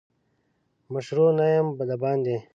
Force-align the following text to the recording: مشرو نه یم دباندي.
مشرو 0.93 1.25
نه 1.37 1.45
یم 1.55 1.67
دباندي. 1.89 2.35